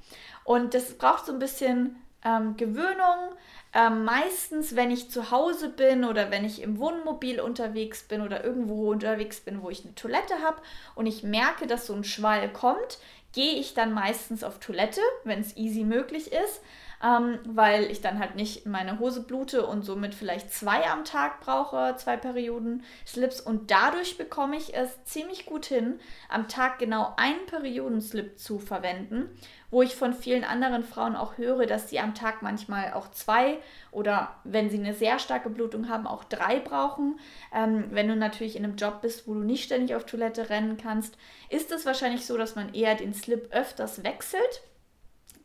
Und 0.43 0.75
das 0.75 0.93
braucht 0.93 1.25
so 1.25 1.33
ein 1.33 1.39
bisschen 1.39 1.95
ähm, 2.23 2.57
Gewöhnung. 2.57 3.35
Ähm, 3.73 4.05
meistens, 4.05 4.75
wenn 4.75 4.91
ich 4.91 5.11
zu 5.11 5.29
Hause 5.31 5.69
bin 5.69 6.05
oder 6.05 6.31
wenn 6.31 6.45
ich 6.45 6.61
im 6.61 6.79
Wohnmobil 6.79 7.39
unterwegs 7.39 8.03
bin 8.03 8.21
oder 8.21 8.43
irgendwo 8.43 8.89
unterwegs 8.91 9.39
bin, 9.41 9.61
wo 9.61 9.69
ich 9.69 9.83
eine 9.83 9.95
Toilette 9.95 10.41
habe 10.41 10.61
und 10.95 11.05
ich 11.05 11.23
merke, 11.23 11.67
dass 11.67 11.87
so 11.87 11.93
ein 11.93 12.03
Schwall 12.03 12.51
kommt, 12.51 12.97
gehe 13.33 13.59
ich 13.59 13.73
dann 13.73 13.93
meistens 13.93 14.43
auf 14.43 14.59
Toilette, 14.59 15.01
wenn 15.25 15.41
es 15.41 15.57
easy 15.57 15.83
möglich 15.83 16.31
ist 16.31 16.61
ähm, 17.03 17.39
weil 17.45 17.85
ich 17.85 18.01
dann 18.01 18.19
halt 18.19 18.35
nicht 18.35 18.65
meine 18.65 18.99
Hose 18.99 19.21
blute 19.21 19.65
und 19.65 19.83
somit 19.83 20.15
vielleicht 20.15 20.51
zwei 20.51 20.87
am 20.87 21.05
Tag 21.05 21.41
brauche, 21.41 21.95
zwei 21.97 22.17
Perioden 22.17 22.83
Slips 23.05 23.39
und 23.39 23.71
dadurch 23.71 24.17
bekomme 24.17 24.57
ich 24.57 24.75
es 24.75 25.03
ziemlich 25.03 25.45
gut 25.45 25.65
hin, 25.65 25.99
am 26.29 26.47
Tag 26.47 26.79
genau 26.79 27.13
einen 27.17 27.45
Periodenslip 27.45 28.39
zu 28.39 28.59
verwenden, 28.59 29.29
wo 29.69 29.81
ich 29.81 29.95
von 29.95 30.13
vielen 30.13 30.43
anderen 30.43 30.83
Frauen 30.83 31.15
auch 31.15 31.37
höre, 31.37 31.65
dass 31.65 31.89
sie 31.89 31.99
am 31.99 32.15
Tag 32.15 32.41
manchmal 32.41 32.93
auch 32.93 33.11
zwei 33.11 33.59
oder 33.91 34.35
wenn 34.43 34.69
sie 34.69 34.79
eine 34.79 34.93
sehr 34.93 35.19
starke 35.19 35.49
Blutung 35.49 35.89
haben, 35.89 36.07
auch 36.07 36.23
drei 36.23 36.59
brauchen. 36.59 37.19
Ähm, 37.53 37.85
wenn 37.91 38.07
du 38.07 38.15
natürlich 38.15 38.55
in 38.55 38.63
einem 38.63 38.77
Job 38.77 39.01
bist, 39.01 39.27
wo 39.27 39.33
du 39.33 39.41
nicht 39.41 39.65
ständig 39.65 39.95
auf 39.95 40.05
Toilette 40.05 40.49
rennen 40.49 40.77
kannst, 40.77 41.17
ist 41.49 41.71
es 41.71 41.85
wahrscheinlich 41.85 42.25
so, 42.25 42.37
dass 42.37 42.55
man 42.55 42.73
eher 42.73 42.95
den 42.95 43.13
Slip 43.13 43.49
öfters 43.51 44.03
wechselt 44.03 44.61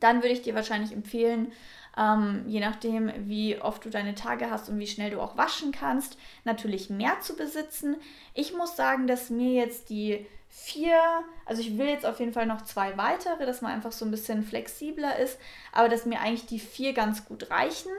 dann 0.02 0.16
würde 0.16 0.34
ich 0.34 0.42
dir 0.42 0.54
wahrscheinlich 0.54 0.92
empfehlen, 0.92 1.52
ähm, 1.96 2.44
je 2.46 2.60
nachdem, 2.60 3.12
wie 3.28 3.60
oft 3.60 3.84
du 3.84 3.90
deine 3.90 4.14
Tage 4.14 4.50
hast 4.50 4.68
und 4.68 4.78
wie 4.78 4.86
schnell 4.86 5.10
du 5.10 5.20
auch 5.20 5.36
waschen 5.36 5.72
kannst, 5.72 6.16
natürlich 6.44 6.88
mehr 6.88 7.20
zu 7.20 7.36
besitzen. 7.36 7.96
Ich 8.34 8.54
muss 8.54 8.76
sagen, 8.76 9.06
dass 9.06 9.30
mir 9.30 9.52
jetzt 9.52 9.90
die 9.90 10.26
vier, 10.48 10.98
also 11.46 11.62
ich 11.62 11.78
will 11.78 11.86
jetzt 11.86 12.06
auf 12.06 12.20
jeden 12.20 12.32
Fall 12.32 12.46
noch 12.46 12.62
zwei 12.62 12.96
weitere, 12.96 13.46
dass 13.46 13.62
man 13.62 13.72
einfach 13.72 13.92
so 13.92 14.04
ein 14.04 14.10
bisschen 14.10 14.42
flexibler 14.42 15.18
ist, 15.18 15.38
aber 15.72 15.88
dass 15.88 16.06
mir 16.06 16.20
eigentlich 16.20 16.46
die 16.46 16.58
vier 16.58 16.92
ganz 16.92 17.24
gut 17.24 17.50
reichen. 17.50 17.90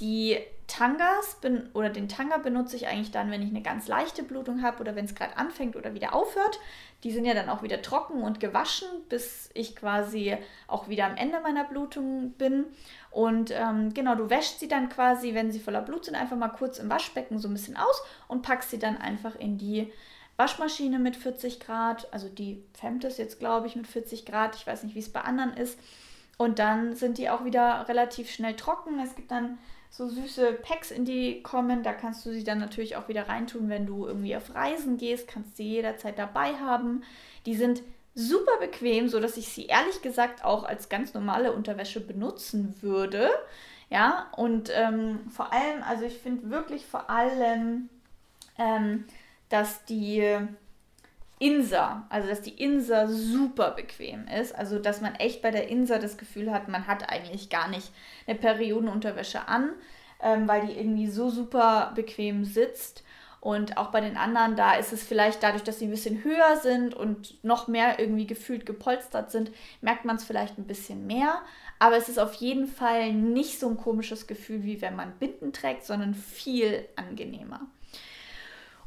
Die 0.00 0.38
Tangas 0.68 1.36
bin, 1.40 1.70
oder 1.72 1.88
den 1.88 2.08
Tanga 2.08 2.36
benutze 2.36 2.76
ich 2.76 2.86
eigentlich 2.86 3.10
dann, 3.10 3.30
wenn 3.30 3.42
ich 3.42 3.48
eine 3.48 3.62
ganz 3.62 3.88
leichte 3.88 4.22
Blutung 4.22 4.62
habe 4.62 4.80
oder 4.80 4.94
wenn 4.94 5.06
es 5.06 5.14
gerade 5.14 5.36
anfängt 5.36 5.76
oder 5.76 5.94
wieder 5.94 6.14
aufhört. 6.14 6.60
Die 7.02 7.10
sind 7.10 7.24
ja 7.24 7.32
dann 7.32 7.48
auch 7.48 7.62
wieder 7.62 7.80
trocken 7.80 8.22
und 8.22 8.38
gewaschen, 8.38 8.88
bis 9.08 9.50
ich 9.54 9.74
quasi 9.74 10.36
auch 10.66 10.88
wieder 10.88 11.06
am 11.06 11.16
Ende 11.16 11.40
meiner 11.40 11.64
Blutung 11.64 12.32
bin. 12.32 12.66
Und 13.10 13.50
ähm, 13.50 13.94
genau, 13.94 14.14
du 14.14 14.28
wäschst 14.28 14.60
sie 14.60 14.68
dann 14.68 14.90
quasi, 14.90 15.34
wenn 15.34 15.50
sie 15.50 15.58
voller 15.58 15.80
Blut 15.80 16.04
sind, 16.04 16.16
einfach 16.16 16.36
mal 16.36 16.48
kurz 16.48 16.78
im 16.78 16.90
Waschbecken 16.90 17.38
so 17.38 17.48
ein 17.48 17.54
bisschen 17.54 17.78
aus 17.78 18.02
und 18.28 18.42
packst 18.42 18.70
sie 18.70 18.78
dann 18.78 18.98
einfach 18.98 19.36
in 19.36 19.56
die 19.56 19.90
Waschmaschine 20.36 20.98
mit 20.98 21.16
40 21.16 21.60
Grad. 21.60 22.12
Also 22.12 22.28
die 22.28 22.62
Femtes 22.74 23.16
jetzt, 23.16 23.38
glaube 23.38 23.66
ich, 23.66 23.74
mit 23.74 23.86
40 23.86 24.26
Grad. 24.26 24.54
Ich 24.54 24.66
weiß 24.66 24.82
nicht, 24.84 24.94
wie 24.94 25.00
es 25.00 25.12
bei 25.12 25.22
anderen 25.22 25.54
ist. 25.54 25.78
Und 26.36 26.58
dann 26.58 26.94
sind 26.94 27.18
die 27.18 27.30
auch 27.30 27.44
wieder 27.44 27.88
relativ 27.88 28.30
schnell 28.30 28.54
trocken. 28.54 29.00
Es 29.00 29.16
gibt 29.16 29.30
dann 29.30 29.58
so 29.90 30.08
süße 30.08 30.52
Packs 30.62 30.90
in 30.90 31.04
die 31.04 31.42
kommen. 31.42 31.82
Da 31.82 31.92
kannst 31.92 32.24
du 32.24 32.32
sie 32.32 32.44
dann 32.44 32.58
natürlich 32.58 32.96
auch 32.96 33.08
wieder 33.08 33.28
reintun, 33.28 33.68
wenn 33.68 33.86
du 33.86 34.06
irgendwie 34.06 34.36
auf 34.36 34.54
Reisen 34.54 34.96
gehst. 34.96 35.28
Kannst 35.28 35.56
sie 35.56 35.68
jederzeit 35.68 36.18
dabei 36.18 36.54
haben. 36.54 37.02
Die 37.46 37.54
sind 37.54 37.82
super 38.14 38.58
bequem, 38.58 39.08
so 39.08 39.20
dass 39.20 39.36
ich 39.36 39.48
sie 39.48 39.66
ehrlich 39.66 40.02
gesagt 40.02 40.44
auch 40.44 40.64
als 40.64 40.88
ganz 40.88 41.14
normale 41.14 41.52
Unterwäsche 41.52 42.00
benutzen 42.00 42.74
würde. 42.80 43.30
Ja, 43.90 44.30
und 44.36 44.70
ähm, 44.74 45.20
vor 45.30 45.52
allem, 45.52 45.82
also 45.82 46.04
ich 46.04 46.18
finde 46.18 46.50
wirklich 46.50 46.84
vor 46.84 47.08
allem, 47.08 47.88
ähm, 48.58 49.04
dass 49.48 49.84
die 49.86 50.36
Insa, 51.38 52.06
also 52.08 52.28
dass 52.28 52.42
die 52.42 52.62
Insa 52.62 53.06
super 53.06 53.70
bequem 53.70 54.26
ist, 54.26 54.54
also 54.54 54.78
dass 54.78 55.00
man 55.00 55.14
echt 55.14 55.40
bei 55.40 55.50
der 55.50 55.68
Insa 55.68 55.98
das 55.98 56.18
Gefühl 56.18 56.52
hat, 56.52 56.68
man 56.68 56.86
hat 56.86 57.10
eigentlich 57.10 57.48
gar 57.48 57.68
nicht 57.68 57.90
eine 58.26 58.38
Periodenunterwäsche 58.38 59.46
an, 59.46 59.70
ähm, 60.22 60.48
weil 60.48 60.66
die 60.66 60.72
irgendwie 60.72 61.06
so 61.06 61.30
super 61.30 61.92
bequem 61.94 62.44
sitzt. 62.44 63.04
Und 63.40 63.76
auch 63.76 63.92
bei 63.92 64.00
den 64.00 64.16
anderen, 64.16 64.56
da 64.56 64.74
ist 64.74 64.92
es 64.92 65.04
vielleicht 65.04 65.44
dadurch, 65.44 65.62
dass 65.62 65.78
sie 65.78 65.84
ein 65.84 65.92
bisschen 65.92 66.24
höher 66.24 66.56
sind 66.60 66.94
und 66.94 67.42
noch 67.44 67.68
mehr 67.68 68.00
irgendwie 68.00 68.26
gefühlt 68.26 68.66
gepolstert 68.66 69.30
sind, 69.30 69.52
merkt 69.80 70.04
man 70.04 70.16
es 70.16 70.24
vielleicht 70.24 70.58
ein 70.58 70.66
bisschen 70.66 71.06
mehr. 71.06 71.40
Aber 71.78 71.96
es 71.96 72.08
ist 72.08 72.18
auf 72.18 72.34
jeden 72.34 72.66
Fall 72.66 73.12
nicht 73.12 73.60
so 73.60 73.68
ein 73.68 73.76
komisches 73.76 74.26
Gefühl, 74.26 74.64
wie 74.64 74.82
wenn 74.82 74.96
man 74.96 75.12
Binden 75.20 75.52
trägt, 75.52 75.84
sondern 75.84 76.14
viel 76.14 76.84
angenehmer. 76.96 77.60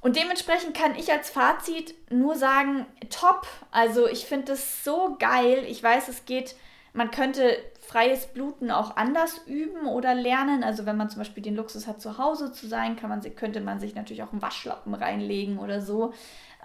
Und 0.02 0.16
dementsprechend 0.16 0.76
kann 0.76 0.96
ich 0.96 1.12
als 1.12 1.30
Fazit 1.30 1.94
nur 2.10 2.36
sagen, 2.36 2.88
top. 3.10 3.46
Also 3.70 4.08
ich 4.08 4.26
finde 4.26 4.48
das 4.48 4.84
so 4.84 5.16
geil. 5.20 5.64
Ich 5.68 5.82
weiß, 5.82 6.08
es 6.08 6.26
geht, 6.26 6.56
man 6.94 7.12
könnte 7.12 7.56
freies 7.80 8.26
Bluten 8.28 8.72
auch 8.72 8.98
anders 8.98 9.42
üben 9.46 9.86
oder 9.86 10.16
lernen. 10.16 10.64
Also 10.64 10.88
wenn 10.88 10.98
man 10.98 11.10
zum 11.10 11.20
Beispiel 11.20 11.44
den 11.44 11.56
Luxus 11.56 11.86
hat, 11.86 12.02
zu 12.02 12.18
Hause 12.18 12.52
zu 12.52 12.68
sein, 12.68 12.96
kann 12.96 13.10
man, 13.10 13.22
könnte 13.36 13.62
man 13.62 13.80
sich 13.80 13.94
natürlich 13.94 14.24
auch 14.24 14.32
einen 14.32 14.42
Waschlappen 14.42 14.96
reinlegen 14.96 15.60
oder 15.60 15.82
so. 15.82 16.14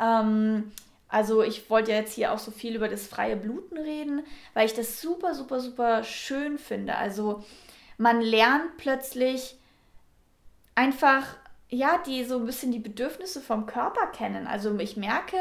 Ähm, 0.00 0.72
also 1.08 1.42
ich 1.42 1.68
wollte 1.68 1.92
ja 1.92 1.98
jetzt 1.98 2.14
hier 2.14 2.32
auch 2.32 2.38
so 2.38 2.50
viel 2.50 2.74
über 2.74 2.88
das 2.88 3.06
freie 3.06 3.36
Bluten 3.36 3.76
reden, 3.76 4.22
weil 4.54 4.66
ich 4.66 4.74
das 4.74 5.00
super, 5.00 5.34
super, 5.34 5.60
super 5.60 6.04
schön 6.04 6.58
finde. 6.58 6.96
Also 6.96 7.44
man 7.98 8.20
lernt 8.20 8.76
plötzlich 8.78 9.56
einfach 10.74 11.36
ja, 11.68 11.99
die 12.06 12.25
so 12.25 12.38
ein 12.38 12.46
bisschen 12.46 12.73
die 12.73 12.78
Bedürfnisse 12.78 13.40
vom 13.40 13.66
Körper 13.66 14.06
kennen. 14.08 14.46
Also 14.46 14.76
ich 14.78 14.96
merke, 14.96 15.37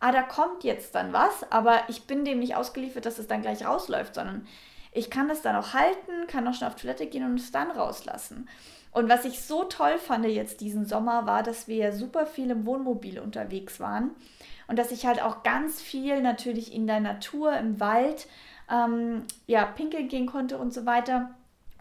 ah, 0.00 0.12
da 0.12 0.22
kommt 0.22 0.64
jetzt 0.64 0.94
dann 0.94 1.12
was, 1.12 1.50
aber 1.50 1.82
ich 1.88 2.06
bin 2.06 2.24
dem 2.24 2.38
nicht 2.38 2.56
ausgeliefert, 2.56 3.06
dass 3.06 3.18
es 3.18 3.26
dann 3.26 3.42
gleich 3.42 3.66
rausläuft, 3.66 4.14
sondern 4.14 4.46
ich 4.92 5.10
kann 5.10 5.28
das 5.28 5.42
dann 5.42 5.56
auch 5.56 5.74
halten, 5.74 6.26
kann 6.28 6.46
auch 6.46 6.54
schon 6.54 6.68
auf 6.68 6.76
Toilette 6.76 7.06
gehen 7.06 7.24
und 7.24 7.40
es 7.40 7.50
dann 7.50 7.70
rauslassen. 7.70 8.48
Und 8.92 9.08
was 9.08 9.24
ich 9.24 9.42
so 9.42 9.64
toll 9.64 9.98
fand 9.98 10.24
jetzt 10.26 10.60
diesen 10.60 10.86
Sommer 10.86 11.26
war, 11.26 11.42
dass 11.42 11.66
wir 11.66 11.92
super 11.92 12.26
viel 12.26 12.50
im 12.50 12.64
Wohnmobil 12.64 13.18
unterwegs 13.18 13.80
waren 13.80 14.12
und 14.68 14.78
dass 14.78 14.92
ich 14.92 15.04
halt 15.04 15.20
auch 15.20 15.42
ganz 15.42 15.82
viel 15.82 16.22
natürlich 16.22 16.72
in 16.72 16.86
der 16.86 17.00
Natur, 17.00 17.56
im 17.56 17.80
Wald, 17.80 18.28
ähm, 18.70 19.24
ja, 19.48 19.64
pinkeln 19.64 20.06
gehen 20.06 20.26
konnte 20.26 20.58
und 20.58 20.72
so 20.72 20.86
weiter 20.86 21.34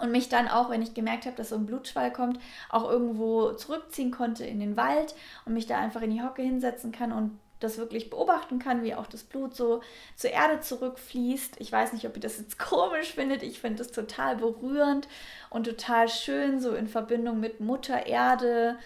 und 0.04 0.12
mich 0.12 0.28
dann 0.28 0.50
auch, 0.50 0.70
wenn 0.70 0.82
ich 0.82 0.94
gemerkt 0.94 1.26
habe, 1.26 1.38
dass 1.38 1.50
so 1.50 1.56
ein 1.56 1.66
Blutschwall 1.66 2.12
kommt, 2.12 2.38
auch 2.68 2.90
irgendwo 2.90 3.54
zurückziehen 3.54 4.12
konnte 4.12 4.46
in 4.46 4.60
den 4.60 4.76
Wald 4.76 5.16
und 5.46 5.54
mich 5.54 5.66
da 5.66 5.78
einfach 5.78 6.02
in 6.02 6.12
die 6.12 6.22
Hocke 6.22 6.42
hinsetzen 6.42 6.92
kann 6.92 7.14
und 7.14 7.40
das 7.62 7.78
wirklich 7.78 8.10
beobachten 8.10 8.60
kann, 8.60 8.84
wie 8.84 8.96
auch 8.96 9.08
das 9.08 9.24
Blut 9.24 9.56
so 9.56 9.80
zur 10.18 10.32
Erde 10.32 10.60
zurückfließt. 10.60 11.56
Ich 11.62 11.72
weiß 11.72 11.94
nicht, 11.94 12.06
ob 12.06 12.16
ihr 12.18 12.22
das 12.22 12.38
jetzt 12.38 12.60
komisch 12.70 13.14
findet. 13.14 13.44
Ich 13.44 13.62
finde 13.62 13.82
es 13.82 13.94
total 13.94 14.36
berührend 14.36 15.08
und 15.50 15.64
total 15.64 16.10
schön, 16.10 16.60
so 16.60 16.76
in 16.76 16.90
Verbindung 16.90 17.40
mit 17.40 17.62
Mutter 17.62 18.06
Erde 18.06 18.78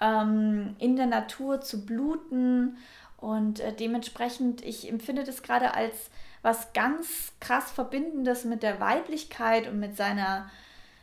ähm, 0.00 0.74
in 0.80 0.96
der 0.96 1.06
Natur 1.06 1.60
zu 1.60 1.86
bluten. 1.86 2.78
Und 3.16 3.60
äh, 3.60 3.72
dementsprechend, 3.72 4.64
ich 4.64 4.90
empfinde 4.90 5.22
das 5.22 5.44
gerade 5.44 5.74
als 5.74 6.10
was 6.44 6.74
ganz 6.74 7.32
krass 7.40 7.72
Verbindendes 7.72 8.44
mit 8.44 8.62
der 8.62 8.78
Weiblichkeit 8.78 9.66
und 9.66 9.80
mit 9.80 9.96
seiner, 9.96 10.50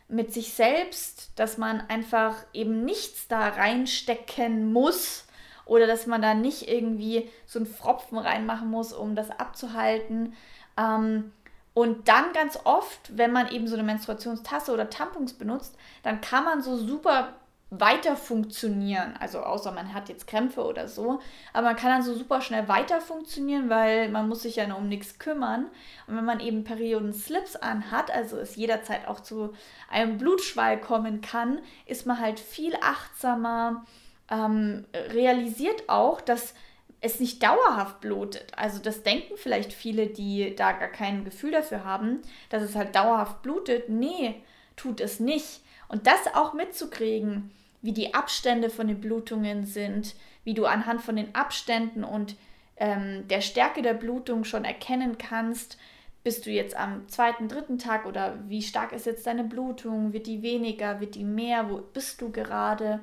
mit 0.07 0.31
sich 0.31 0.53
selbst, 0.53 1.31
dass 1.36 1.57
man 1.57 1.81
einfach 1.89 2.36
eben 2.53 2.86
nichts 2.86 3.27
da 3.27 3.50
reinstecken 3.50 4.71
muss 4.71 5.25
oder 5.65 5.88
dass 5.88 6.05
man 6.05 6.21
da 6.21 6.36
nicht 6.36 6.69
irgendwie 6.69 7.27
so 7.48 7.57
einen 7.57 7.65
Fropfen 7.65 8.19
reinmachen 8.19 8.69
muss, 8.69 8.93
um 8.93 9.15
das 9.15 9.31
abzuhalten. 9.31 10.36
Ähm, 10.77 11.31
und 11.74 12.07
dann 12.07 12.33
ganz 12.33 12.60
oft, 12.63 13.17
wenn 13.17 13.31
man 13.31 13.50
eben 13.50 13.67
so 13.67 13.74
eine 13.74 13.83
Menstruationstasse 13.83 14.71
oder 14.71 14.91
Tampons 14.91 15.33
benutzt, 15.33 15.75
dann 16.03 16.21
kann 16.21 16.43
man 16.43 16.62
so 16.62 16.77
super 16.77 17.33
weiter 17.72 18.18
funktionieren. 18.18 19.13
Also 19.20 19.40
außer 19.40 19.72
man 19.72 19.94
hat 19.94 20.10
jetzt 20.10 20.28
Krämpfe 20.28 20.63
oder 20.63 20.90
so. 20.90 21.22
Aber 21.54 21.68
man 21.68 21.75
kann 21.78 21.90
dann 21.90 22.04
so 22.04 22.13
super 22.13 22.42
schnell 22.42 22.68
weiter 22.68 23.00
funktionieren, 23.00 23.70
weil 23.70 24.10
man 24.10 24.28
muss 24.28 24.44
sich 24.44 24.58
ja 24.58 24.68
nur 24.68 24.78
um 24.78 24.90
nichts 24.90 25.20
kümmern. 25.20 25.68
Und 26.06 26.18
wenn 26.18 26.25
man 26.25 26.42
eben 26.42 26.66
Perioden-Slips 26.66 27.56
anhat, 27.56 28.12
also 28.12 28.38
es 28.38 28.58
jederzeit 28.58 29.08
auch 29.08 29.22
zu 29.22 29.54
einem 29.90 30.18
Blutschwall 30.18 30.80
kommen 30.82 31.22
kann, 31.22 31.60
ist 31.86 32.06
man 32.06 32.20
halt 32.20 32.42
viel 32.42 32.75
achtsamer, 32.82 33.86
ähm, 34.30 34.86
realisiert 34.94 35.88
auch, 35.88 36.20
dass 36.20 36.54
es 37.00 37.22
nicht 37.22 37.42
dauerhaft 37.42 38.01
blutet. 38.01 38.51
Also 38.58 38.80
das 38.80 39.01
denken 39.01 39.36
vielleicht 39.38 39.72
viele, 39.72 40.08
die 40.08 40.56
da 40.58 40.74
gar 40.74 40.90
kein 40.90 41.24
Gefühl 41.24 41.51
dafür 41.51 41.86
haben, 41.86 42.22
dass 42.50 42.63
es 42.63 42.75
halt 42.75 42.96
dauerhaft 42.96 43.42
blutet. 43.42 43.88
Nee, 43.88 44.44
tut 44.75 45.00
es 45.00 45.22
nicht. 45.22 45.62
Und 45.88 46.06
das 46.06 46.36
auch 46.36 46.54
mitzukriegen, 46.54 47.51
wie 47.81 47.93
die 47.93 48.13
Abstände 48.13 48.69
von 48.69 48.88
den 48.88 49.01
Blutungen 49.01 49.65
sind, 49.65 50.15
wie 50.43 50.53
du 50.53 50.65
anhand 50.65 51.01
von 51.01 51.15
den 51.15 51.33
Abständen 51.35 52.03
und 52.03 52.35
ähm, 52.77 53.27
der 53.27 53.41
Stärke 53.41 53.81
der 53.81 53.93
Blutung 53.93 54.43
schon 54.43 54.65
erkennen 54.65 55.17
kannst, 55.17 55.77
bist 56.23 56.45
du 56.45 56.51
jetzt 56.51 56.75
am 56.75 57.07
zweiten, 57.07 57.47
dritten 57.47 57.79
Tag 57.79 58.05
oder 58.05 58.38
wie 58.47 58.61
stark 58.61 58.91
ist 58.91 59.07
jetzt 59.07 59.25
deine 59.25 59.43
Blutung? 59.43 60.13
Wird 60.13 60.27
die 60.27 60.43
weniger? 60.43 61.00
Wird 61.00 61.15
die 61.15 61.23
mehr? 61.23 61.69
Wo 61.69 61.77
bist 61.77 62.21
du 62.21 62.31
gerade? 62.31 63.00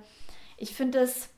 Ich 0.56 0.74
finde 0.74 1.00
es, 1.00 1.28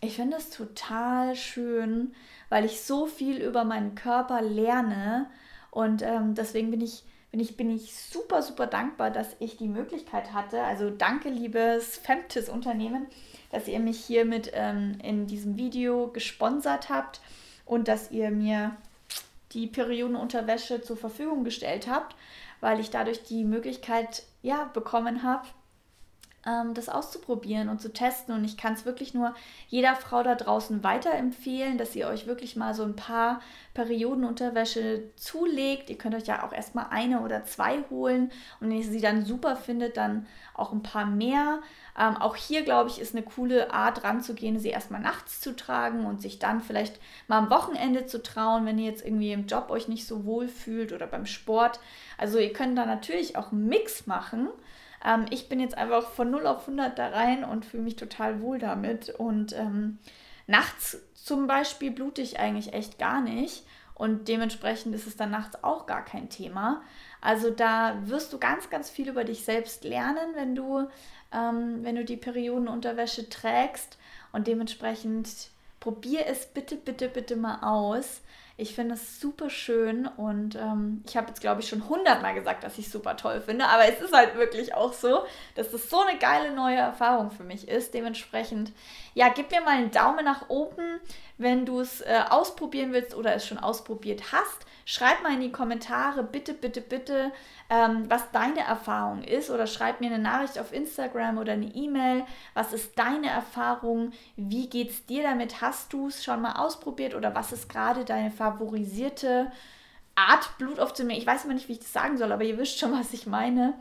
ich 0.00 0.16
finde 0.16 0.36
es 0.38 0.50
total 0.50 1.36
schön, 1.36 2.14
weil 2.48 2.64
ich 2.64 2.80
so 2.80 3.06
viel 3.06 3.40
über 3.40 3.64
meinen 3.64 3.94
Körper 3.94 4.42
lerne 4.42 5.30
und 5.70 6.02
ähm, 6.02 6.34
deswegen 6.34 6.70
bin 6.70 6.80
ich 6.80 7.04
bin 7.32 7.40
ich, 7.40 7.56
bin 7.56 7.74
ich 7.74 7.94
super, 7.96 8.42
super 8.42 8.66
dankbar, 8.66 9.10
dass 9.10 9.34
ich 9.40 9.56
die 9.56 9.66
Möglichkeit 9.66 10.34
hatte. 10.34 10.62
Also 10.62 10.90
danke, 10.90 11.30
liebes 11.30 11.96
Femtis-Unternehmen, 11.96 13.06
dass 13.50 13.68
ihr 13.68 13.80
mich 13.80 14.04
hiermit 14.04 14.50
ähm, 14.54 14.98
in 15.02 15.26
diesem 15.26 15.56
Video 15.56 16.08
gesponsert 16.08 16.90
habt 16.90 17.22
und 17.64 17.88
dass 17.88 18.10
ihr 18.10 18.30
mir 18.30 18.76
die 19.52 19.66
Periodenunterwäsche 19.66 20.82
zur 20.82 20.98
Verfügung 20.98 21.42
gestellt 21.42 21.88
habt, 21.88 22.14
weil 22.60 22.80
ich 22.80 22.90
dadurch 22.90 23.22
die 23.24 23.44
Möglichkeit 23.44 24.24
ja, 24.42 24.64
bekommen 24.64 25.22
habe, 25.22 25.48
ähm, 26.46 26.74
das 26.74 26.88
auszuprobieren 26.88 27.68
und 27.68 27.80
zu 27.80 27.92
testen. 27.92 28.34
Und 28.34 28.44
ich 28.44 28.56
kann 28.56 28.74
es 28.74 28.84
wirklich 28.84 29.14
nur 29.14 29.34
jeder 29.68 29.94
Frau 29.94 30.22
da 30.22 30.34
draußen 30.34 30.82
weiterempfehlen, 30.82 31.78
dass 31.78 31.94
ihr 31.94 32.08
euch 32.08 32.26
wirklich 32.26 32.56
mal 32.56 32.74
so 32.74 32.82
ein 32.82 32.96
paar 32.96 33.40
Periodenunterwäsche 33.74 35.10
zulegt. 35.16 35.90
Ihr 35.90 35.98
könnt 35.98 36.14
euch 36.14 36.26
ja 36.26 36.46
auch 36.46 36.52
erstmal 36.52 36.86
eine 36.90 37.20
oder 37.20 37.44
zwei 37.44 37.84
holen. 37.90 38.30
Und 38.60 38.68
wenn 38.68 38.76
ihr 38.76 38.84
sie 38.84 39.00
dann 39.00 39.24
super 39.24 39.56
findet, 39.56 39.96
dann 39.96 40.26
auch 40.54 40.72
ein 40.72 40.82
paar 40.82 41.06
mehr. 41.06 41.60
Ähm, 41.98 42.16
auch 42.16 42.36
hier, 42.36 42.62
glaube 42.62 42.90
ich, 42.90 43.00
ist 43.00 43.14
eine 43.14 43.24
coole 43.24 43.72
Art 43.72 44.02
ranzugehen, 44.02 44.58
sie 44.58 44.70
erstmal 44.70 45.00
nachts 45.00 45.40
zu 45.40 45.54
tragen 45.54 46.06
und 46.06 46.22
sich 46.22 46.38
dann 46.38 46.60
vielleicht 46.60 47.00
mal 47.28 47.38
am 47.38 47.50
Wochenende 47.50 48.06
zu 48.06 48.22
trauen, 48.22 48.66
wenn 48.66 48.78
ihr 48.78 48.90
jetzt 48.90 49.04
irgendwie 49.04 49.32
im 49.32 49.46
Job 49.46 49.70
euch 49.70 49.88
nicht 49.88 50.06
so 50.06 50.24
wohl 50.24 50.48
fühlt 50.48 50.92
oder 50.92 51.06
beim 51.06 51.26
Sport. 51.26 51.80
Also 52.18 52.38
ihr 52.38 52.52
könnt 52.52 52.78
da 52.78 52.86
natürlich 52.86 53.36
auch 53.36 53.52
einen 53.52 53.68
Mix 53.68 54.06
machen. 54.06 54.48
Ähm, 55.04 55.26
ich 55.30 55.48
bin 55.48 55.60
jetzt 55.60 55.76
einfach 55.76 56.10
von 56.10 56.30
0 56.30 56.46
auf 56.46 56.62
100 56.62 56.98
da 56.98 57.08
rein 57.08 57.44
und 57.44 57.64
fühle 57.64 57.82
mich 57.82 57.96
total 57.96 58.40
wohl 58.40 58.58
damit. 58.58 59.10
Und 59.10 59.52
ähm, 59.52 59.98
nachts 60.46 60.98
zum 61.14 61.46
Beispiel 61.46 61.90
blute 61.90 62.22
ich 62.22 62.38
eigentlich 62.38 62.72
echt 62.72 62.98
gar 62.98 63.20
nicht. 63.20 63.64
Und 63.94 64.26
dementsprechend 64.26 64.94
ist 64.94 65.06
es 65.06 65.16
dann 65.16 65.30
nachts 65.30 65.62
auch 65.62 65.86
gar 65.86 66.04
kein 66.04 66.28
Thema. 66.28 66.82
Also 67.20 67.50
da 67.50 67.96
wirst 68.04 68.32
du 68.32 68.38
ganz, 68.38 68.70
ganz 68.70 68.90
viel 68.90 69.08
über 69.08 69.22
dich 69.22 69.44
selbst 69.44 69.84
lernen, 69.84 70.34
wenn 70.34 70.54
du, 70.54 70.88
ähm, 71.32 71.80
wenn 71.82 71.96
du 71.96 72.04
die 72.04 72.16
Periodenunterwäsche 72.16 73.28
trägst. 73.28 73.98
Und 74.32 74.46
dementsprechend 74.46 75.50
probier 75.78 76.26
es 76.26 76.46
bitte, 76.46 76.76
bitte, 76.76 77.08
bitte 77.08 77.36
mal 77.36 77.60
aus. 77.62 78.22
Ich 78.62 78.76
finde 78.76 78.94
es 78.94 79.18
super 79.20 79.50
schön 79.50 80.06
und 80.06 80.54
ähm, 80.54 81.02
ich 81.04 81.16
habe 81.16 81.26
jetzt, 81.26 81.40
glaube 81.40 81.60
ich, 81.60 81.68
schon 81.68 81.88
hundertmal 81.88 82.32
gesagt, 82.32 82.62
dass 82.62 82.78
ich 82.78 82.86
es 82.86 82.92
super 82.92 83.16
toll 83.16 83.40
finde, 83.40 83.66
aber 83.66 83.86
es 83.88 84.00
ist 84.00 84.14
halt 84.14 84.36
wirklich 84.36 84.72
auch 84.72 84.92
so, 84.92 85.24
dass 85.56 85.72
das 85.72 85.90
so 85.90 85.98
eine 85.98 86.16
geile 86.16 86.52
neue 86.52 86.76
Erfahrung 86.76 87.32
für 87.32 87.42
mich 87.42 87.66
ist. 87.66 87.92
Dementsprechend, 87.92 88.70
ja, 89.14 89.30
gib 89.30 89.50
mir 89.50 89.62
mal 89.62 89.70
einen 89.78 89.90
Daumen 89.90 90.24
nach 90.24 90.48
oben, 90.48 91.00
wenn 91.38 91.66
du 91.66 91.80
es 91.80 92.02
äh, 92.02 92.20
ausprobieren 92.30 92.92
willst 92.92 93.16
oder 93.16 93.34
es 93.34 93.44
schon 93.44 93.58
ausprobiert 93.58 94.30
hast. 94.30 94.64
Schreib 94.84 95.22
mal 95.22 95.34
in 95.34 95.40
die 95.40 95.52
Kommentare, 95.52 96.22
bitte, 96.22 96.54
bitte, 96.54 96.80
bitte, 96.80 97.32
ähm, 97.70 98.04
was 98.08 98.30
deine 98.32 98.60
Erfahrung 98.60 99.22
ist 99.22 99.50
oder 99.50 99.66
schreib 99.66 100.00
mir 100.00 100.06
eine 100.06 100.18
Nachricht 100.18 100.58
auf 100.58 100.72
Instagram 100.72 101.38
oder 101.38 101.52
eine 101.52 101.66
E-Mail. 101.66 102.24
Was 102.54 102.72
ist 102.72 102.98
deine 102.98 103.28
Erfahrung? 103.28 104.12
Wie 104.36 104.68
geht 104.68 104.90
es 104.90 105.06
dir 105.06 105.22
damit? 105.22 105.60
Hast 105.60 105.92
du 105.92 106.08
es 106.08 106.24
schon 106.24 106.42
mal 106.42 106.54
ausprobiert 106.54 107.14
oder 107.14 107.34
was 107.34 107.52
ist 107.52 107.68
gerade 107.68 108.04
deine 108.04 108.30
favorisierte 108.30 109.52
Art, 110.14 110.58
Blut 110.58 110.80
aufzunehmen? 110.80 111.18
Ich 111.18 111.26
weiß 111.26 111.44
immer 111.44 111.54
nicht, 111.54 111.68
wie 111.68 111.72
ich 111.72 111.80
das 111.80 111.92
sagen 111.92 112.18
soll, 112.18 112.32
aber 112.32 112.44
ihr 112.44 112.58
wisst 112.58 112.78
schon, 112.78 112.92
was 112.98 113.12
ich 113.12 113.26
meine. 113.26 113.74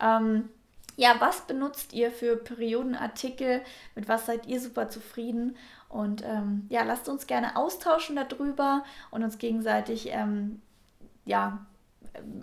Ähm, 0.00 0.48
ja, 0.96 1.16
was 1.18 1.46
benutzt 1.46 1.94
ihr 1.94 2.10
für 2.10 2.36
Periodenartikel? 2.36 3.62
Mit 3.94 4.08
was 4.08 4.26
seid 4.26 4.46
ihr 4.46 4.60
super 4.60 4.90
zufrieden? 4.90 5.56
Und 5.90 6.22
ähm, 6.24 6.66
ja, 6.70 6.84
lasst 6.84 7.08
uns 7.08 7.26
gerne 7.26 7.56
austauschen 7.56 8.16
darüber 8.16 8.84
und 9.10 9.24
uns 9.24 9.38
gegenseitig 9.38 10.08
ähm, 10.12 10.62
ja, 11.24 11.66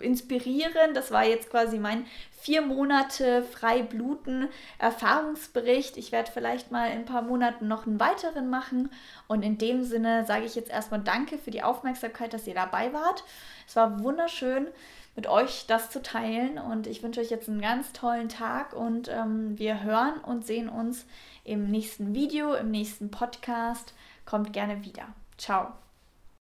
inspirieren. 0.00 0.94
Das 0.94 1.10
war 1.10 1.24
jetzt 1.24 1.50
quasi 1.50 1.78
mein 1.78 2.06
vier 2.30 2.62
Monate 2.62 3.42
frei 3.42 3.82
bluten 3.82 4.48
Erfahrungsbericht. 4.78 5.96
Ich 5.96 6.12
werde 6.12 6.30
vielleicht 6.30 6.70
mal 6.70 6.90
in 6.90 6.98
ein 6.98 7.04
paar 7.04 7.22
Monaten 7.22 7.68
noch 7.68 7.86
einen 7.86 7.98
weiteren 8.00 8.50
machen. 8.50 8.90
Und 9.26 9.42
in 9.42 9.58
dem 9.58 9.82
Sinne 9.82 10.24
sage 10.26 10.44
ich 10.44 10.54
jetzt 10.54 10.70
erstmal 10.70 11.00
Danke 11.00 11.38
für 11.38 11.50
die 11.50 11.62
Aufmerksamkeit, 11.62 12.32
dass 12.32 12.46
ihr 12.46 12.54
dabei 12.54 12.92
wart. 12.92 13.24
Es 13.66 13.76
war 13.76 14.02
wunderschön 14.02 14.68
mit 15.16 15.26
euch 15.26 15.66
das 15.66 15.90
zu 15.90 16.00
teilen. 16.00 16.58
Und 16.58 16.86
ich 16.86 17.02
wünsche 17.02 17.20
euch 17.20 17.30
jetzt 17.30 17.48
einen 17.48 17.60
ganz 17.60 17.92
tollen 17.92 18.28
Tag 18.28 18.72
und 18.72 19.08
ähm, 19.08 19.58
wir 19.58 19.82
hören 19.82 20.18
und 20.20 20.46
sehen 20.46 20.68
uns 20.68 21.06
im 21.48 21.70
nächsten 21.70 22.14
Video, 22.14 22.54
im 22.54 22.70
nächsten 22.70 23.10
Podcast. 23.10 23.94
Kommt 24.24 24.52
gerne 24.52 24.84
wieder. 24.84 25.06
Ciao. 25.38 25.72